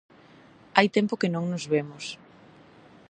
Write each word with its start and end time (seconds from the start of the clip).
Hai 0.77 0.87
tempo 0.97 1.19
que 1.21 1.31
non 1.33 1.43
nos 1.51 1.65
vemos. 1.73 2.05